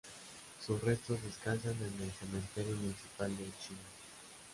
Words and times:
Sus 0.65 0.81
restos 0.81 1.21
descansan 1.21 1.73
en 1.75 2.03
el 2.03 2.11
Cementerio 2.19 2.75
Municipal 2.75 3.37
de 3.37 3.43
Chillán. 3.61 3.85